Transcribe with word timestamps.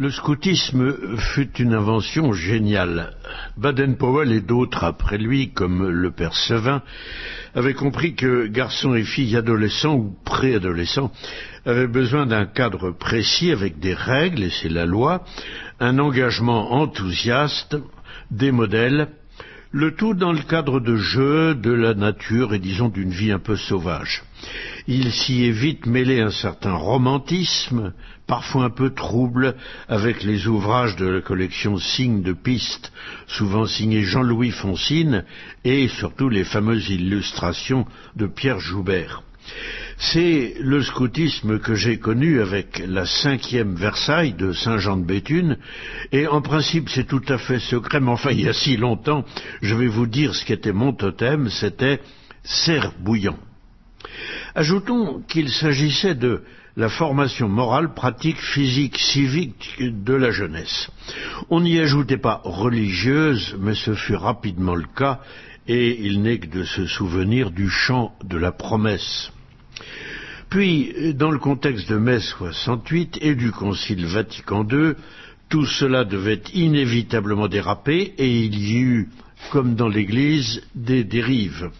Le 0.00 0.10
scoutisme 0.10 1.18
fut 1.18 1.58
une 1.58 1.74
invention 1.74 2.32
géniale. 2.32 3.12
Baden-Powell 3.58 4.32
et 4.32 4.40
d'autres 4.40 4.82
après 4.82 5.18
lui, 5.18 5.50
comme 5.52 5.90
le 5.90 6.10
père 6.10 6.34
Sevin, 6.34 6.80
avaient 7.54 7.74
compris 7.74 8.14
que 8.14 8.46
garçons 8.46 8.94
et 8.94 9.02
filles 9.02 9.36
adolescents 9.36 9.96
ou 9.96 10.16
préadolescents 10.24 11.12
avaient 11.66 11.86
besoin 11.86 12.24
d'un 12.24 12.46
cadre 12.46 12.92
précis 12.92 13.52
avec 13.52 13.78
des 13.78 13.92
règles, 13.92 14.44
et 14.44 14.48
c'est 14.48 14.70
la 14.70 14.86
loi, 14.86 15.22
un 15.80 15.98
engagement 15.98 16.72
enthousiaste, 16.72 17.76
des 18.30 18.52
modèles, 18.52 19.08
le 19.72 19.94
tout 19.94 20.14
dans 20.14 20.32
le 20.32 20.42
cadre 20.42 20.80
de 20.80 20.96
jeux, 20.96 21.54
de 21.54 21.70
la 21.70 21.94
nature 21.94 22.54
et 22.54 22.58
disons 22.58 22.88
d'une 22.88 23.10
vie 23.10 23.30
un 23.30 23.38
peu 23.38 23.56
sauvage. 23.56 24.24
Il 24.88 25.12
s'y 25.12 25.44
est 25.44 25.52
vite 25.52 25.86
mêlé 25.86 26.20
un 26.20 26.30
certain 26.30 26.74
romantisme, 26.74 27.92
parfois 28.26 28.64
un 28.64 28.70
peu 28.70 28.90
trouble, 28.90 29.54
avec 29.88 30.24
les 30.24 30.48
ouvrages 30.48 30.96
de 30.96 31.06
la 31.06 31.20
collection 31.20 31.78
Signes 31.78 32.22
de 32.22 32.32
piste, 32.32 32.92
souvent 33.28 33.66
signés 33.66 34.02
Jean-Louis 34.02 34.50
Foncine, 34.50 35.24
et 35.64 35.86
surtout 35.86 36.28
les 36.28 36.44
fameuses 36.44 36.90
illustrations 36.90 37.86
de 38.16 38.26
Pierre 38.26 38.58
Joubert. 38.58 39.22
C'est 40.02 40.54
le 40.58 40.82
scoutisme 40.82 41.58
que 41.58 41.74
j'ai 41.74 41.98
connu 41.98 42.40
avec 42.40 42.82
la 42.86 43.04
cinquième 43.04 43.74
Versailles 43.74 44.32
de 44.32 44.54
Saint-Jean 44.54 44.96
de 44.96 45.04
Béthune, 45.04 45.58
et 46.10 46.26
en 46.26 46.40
principe 46.40 46.88
c'est 46.88 47.06
tout 47.06 47.22
à 47.28 47.36
fait 47.36 47.58
secret, 47.58 48.00
mais 48.00 48.08
enfin 48.08 48.30
il 48.30 48.40
y 48.40 48.48
a 48.48 48.54
si 48.54 48.78
longtemps, 48.78 49.26
je 49.60 49.74
vais 49.74 49.88
vous 49.88 50.06
dire 50.06 50.34
ce 50.34 50.46
qu'était 50.46 50.72
mon 50.72 50.94
totem, 50.94 51.50
c'était 51.50 52.00
cerf 52.42 52.94
bouillant. 52.98 53.36
Ajoutons 54.54 55.20
qu'il 55.28 55.50
s'agissait 55.50 56.14
de 56.14 56.44
la 56.78 56.88
formation 56.88 57.50
morale, 57.50 57.92
pratique, 57.92 58.40
physique, 58.40 58.96
civique 58.96 59.76
de 59.80 60.14
la 60.14 60.30
jeunesse. 60.30 60.90
On 61.50 61.60
n'y 61.60 61.78
ajoutait 61.78 62.16
pas 62.16 62.40
religieuse, 62.42 63.54
mais 63.60 63.74
ce 63.74 63.94
fut 63.94 64.16
rapidement 64.16 64.74
le 64.74 64.88
cas, 64.96 65.20
et 65.68 66.06
il 66.06 66.22
n'est 66.22 66.38
que 66.38 66.46
de 66.46 66.64
se 66.64 66.86
souvenir 66.86 67.50
du 67.50 67.68
chant 67.68 68.14
de 68.24 68.38
la 68.38 68.50
promesse. 68.50 69.30
Puis, 70.48 71.14
dans 71.14 71.30
le 71.30 71.38
contexte 71.38 71.88
de 71.88 71.96
mai 71.96 72.18
68 72.18 73.18
et 73.22 73.34
du 73.34 73.52
Concile 73.52 74.04
Vatican 74.06 74.66
II, 74.68 74.94
tout 75.48 75.64
cela 75.66 76.04
devait 76.04 76.42
inévitablement 76.54 77.48
déraper 77.48 78.14
et 78.18 78.44
il 78.44 78.58
y 78.58 78.78
eut, 78.78 79.08
comme 79.50 79.74
dans 79.74 79.88
l'Église, 79.88 80.62
des 80.74 81.04
dérives. 81.04 81.70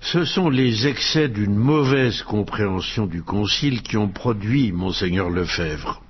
Ce 0.00 0.24
sont 0.24 0.50
les 0.50 0.86
excès 0.86 1.28
d'une 1.28 1.56
mauvaise 1.56 2.22
compréhension 2.22 3.06
du 3.06 3.22
Concile 3.22 3.82
qui 3.82 3.96
ont 3.96 4.08
produit 4.08 4.70
monseigneur 4.70 5.30
Lefebvre. 5.30 6.02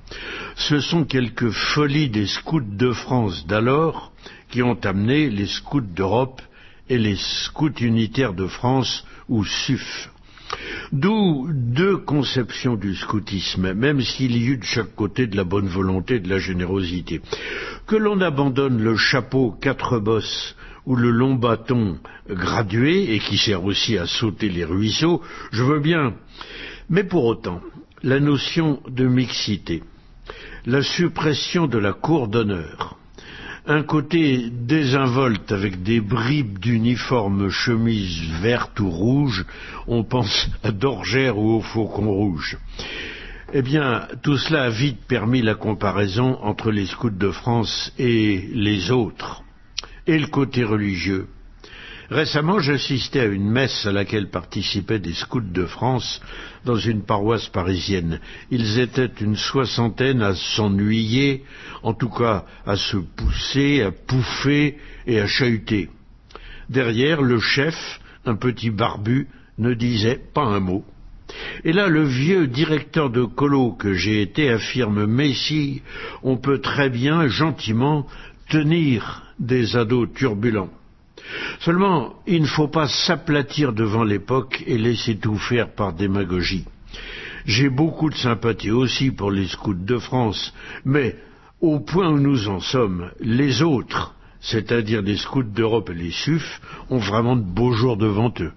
Ce 0.57 0.81
sont 0.81 1.05
quelques 1.05 1.51
folies 1.51 2.09
des 2.09 2.27
scouts 2.27 2.61
de 2.61 2.93
France 2.93 3.47
d'alors 3.47 4.13
qui 4.51 4.63
ont 4.63 4.79
amené 4.85 5.31
les 5.31 5.47
scouts 5.47 5.81
d'Europe 5.81 6.43
et 6.89 6.99
les 6.99 7.17
scouts 7.17 7.79
unitaires 7.81 8.35
de 8.35 8.47
France 8.47 9.07
ou 9.29 9.45
SUF. 9.45 10.11
D'où 10.93 11.49
deux 11.53 11.97
conceptions 11.97 12.77
du 12.77 12.95
scoutisme, 12.95 13.73
même 13.73 14.01
s'il 14.01 14.37
y 14.37 14.47
eut 14.47 14.59
de 14.59 14.65
chaque 14.65 14.95
côté 14.95 15.27
de 15.27 15.37
la 15.37 15.45
bonne 15.45 15.69
volonté 15.69 16.17
et 16.17 16.21
de 16.21 16.29
la 16.29 16.39
générosité. 16.39 17.21
Que 17.87 17.97
l'on 17.97 18.21
abandonne 18.21 18.83
le 18.83 18.97
chapeau 18.97 19.53
quatre 19.61 19.99
bosses 19.99 20.57
ou 20.87 20.97
le 20.97 21.11
long 21.11 21.35
bâton 21.35 21.99
gradué 22.29 23.15
et 23.15 23.19
qui 23.19 23.39
sert 23.39 23.65
aussi 23.65 23.97
à 23.99 24.07
sauter 24.07 24.49
les 24.49 24.65
ruisseaux, 24.65 25.23
je 25.53 25.63
veux 25.63 25.81
bien. 25.81 26.15
Mais 26.91 27.05
pour 27.05 27.25
autant, 27.25 27.61
la 28.03 28.21
notion 28.21 28.81
de 28.89 29.07
mixité, 29.07 29.83
la 30.67 30.83
suppression 30.83 31.67
de 31.67 31.79
la 31.79 31.93
cour 31.93 32.29
d'honneur, 32.29 32.99
un 33.67 33.83
côté 33.83 34.51
désinvolte 34.51 35.51
avec 35.53 35.83
des 35.83 36.01
bribes 36.01 36.59
d'uniforme 36.59 37.49
chemise 37.49 38.31
verte 38.43 38.79
ou 38.81 38.91
rouge, 38.91 39.47
on 39.87 40.05
pense 40.05 40.51
à 40.63 40.71
Dorgère 40.71 41.39
ou 41.39 41.55
au 41.55 41.61
Faucon 41.61 42.11
Rouge. 42.11 42.59
Eh 43.55 43.63
bien, 43.63 44.07
tout 44.23 44.37
cela 44.37 44.65
a 44.65 44.71
vite 44.71 45.07
permis 45.07 45.41
la 45.41 45.55
comparaison 45.55 46.39
entre 46.43 46.71
les 46.71 46.87
scouts 46.87 47.11
de 47.11 47.31
France 47.31 47.93
et 47.99 48.51
les 48.53 48.91
autres, 48.91 49.43
et 50.07 50.19
le 50.19 50.27
côté 50.27 50.65
religieux. 50.65 51.29
Récemment, 52.11 52.59
j'assistais 52.59 53.21
à 53.21 53.25
une 53.25 53.49
messe 53.49 53.87
à 53.87 53.93
laquelle 53.93 54.29
participaient 54.29 54.99
des 54.99 55.15
scouts 55.15 55.41
de 55.41 55.65
France 55.65 56.21
dans 56.65 56.77
une 56.77 57.03
paroisse 57.03 57.49
parisienne. 57.49 58.21
Ils 58.51 58.79
étaient 58.79 59.11
une 59.21 59.37
soixantaine 59.37 60.21
à 60.21 60.35
s'ennuyer, 60.35 61.45
en 61.83 61.95
tout 61.95 62.11
cas 62.11 62.45
à 62.67 62.77
se 62.77 62.99
pousser, 62.99 63.83
à 63.83 63.91
pouffer 63.91 64.77
et 65.07 65.19
à 65.21 65.27
chahuter. 65.27 65.89
Derrière, 66.69 67.23
le 67.23 67.41
chef, 67.41 68.01
un 68.27 68.37
petit 68.37 68.71
barbu, 68.71 69.29
ne 69.57 69.73
disait 69.73 70.21
pas 70.35 70.45
un 70.45 70.61
mot. 70.61 70.85
Et 71.65 71.73
là, 71.73 71.89
le 71.89 72.05
vieux 72.05 72.47
directeur 72.47 73.09
de 73.09 73.25
colo 73.25 73.73
que 73.73 73.95
j'ai 73.95 74.21
été 74.21 74.51
affirme 74.51 75.07
Mais 75.07 75.33
si, 75.33 75.83
on 76.23 76.37
peut 76.37 76.61
très 76.61 76.91
bien, 76.91 77.29
gentiment, 77.29 78.07
tenir 78.51 79.23
des 79.39 79.77
ados 79.77 80.09
turbulents. 80.15 80.71
Seulement, 81.61 82.15
il 82.27 82.43
ne 82.43 82.47
faut 82.47 82.69
pas 82.69 82.89
s'aplatir 82.89 83.73
devant 83.73 84.05
l'époque 84.05 84.63
et 84.67 84.79
laisser 84.79 85.17
tout 85.17 85.37
faire 85.37 85.75
par 85.75 85.93
démagogie. 85.93 86.65
J'ai 87.47 87.69
beaucoup 87.69 88.11
de 88.11 88.15
sympathie 88.15 88.71
aussi 88.71 89.11
pour 89.11 89.31
les 89.31 89.49
scouts 89.49 89.75
de 89.75 89.99
France, 89.99 90.55
mais 90.85 91.17
au 91.61 91.81
point 91.81 92.09
où 92.11 92.19
nous 92.19 92.49
en 92.49 92.61
sommes, 92.61 93.11
les 93.21 93.63
autres, 93.63 94.15
c'est-à-dire 94.41 95.03
les 95.03 95.17
scouts 95.17 95.43
d'Europe 95.43 95.91
et 95.91 95.95
les 95.95 96.11
SUF, 96.11 96.61
ont 96.91 96.99
vraiment 96.99 97.37
de 97.37 97.43
beaux 97.43 97.73
jours 97.73 97.97
devant 97.97 98.33
eux. 98.41 98.53